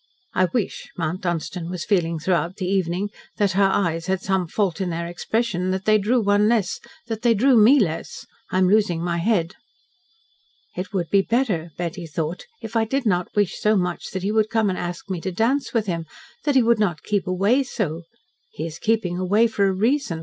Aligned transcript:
"I 0.33 0.45
wish," 0.45 0.89
Mount 0.97 1.21
Dunstan 1.21 1.69
was 1.69 1.85
feeling 1.85 2.17
throughout 2.17 2.55
the 2.55 2.65
evening, 2.65 3.11
"that 3.37 3.51
her 3.51 3.69
eyes 3.71 4.07
had 4.07 4.19
some 4.19 4.47
fault 4.47 4.81
in 4.81 4.89
their 4.89 5.05
expression 5.05 5.69
that 5.69 5.85
they 5.85 5.99
drew 5.99 6.19
one 6.19 6.47
less 6.47 6.79
that 7.05 7.21
they 7.21 7.35
drew 7.35 7.55
ME 7.55 7.79
less. 7.79 8.25
I 8.49 8.57
am 8.57 8.67
losing 8.67 9.03
my 9.03 9.17
head." 9.17 9.53
"It 10.75 10.91
would 10.91 11.11
be 11.11 11.21
better," 11.21 11.69
Betty 11.77 12.07
thought, 12.07 12.47
"if 12.63 12.75
I 12.75 12.83
did 12.83 13.05
not 13.05 13.35
wish 13.35 13.59
so 13.61 13.77
much 13.77 14.09
that 14.09 14.23
he 14.23 14.31
would 14.31 14.49
come 14.49 14.71
and 14.71 14.79
ask 14.79 15.07
me 15.07 15.21
to 15.21 15.31
dance 15.31 15.71
with 15.71 15.85
him 15.85 16.07
that 16.45 16.55
he 16.55 16.63
would 16.63 16.79
not 16.79 17.03
keep 17.03 17.27
away 17.27 17.61
so. 17.61 18.01
He 18.51 18.65
is 18.65 18.79
keeping 18.79 19.19
away 19.19 19.45
for 19.45 19.67
a 19.67 19.71
reason. 19.71 20.19